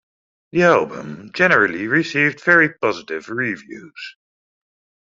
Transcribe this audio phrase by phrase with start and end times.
[0.51, 4.15] The album generally received very positive reviews.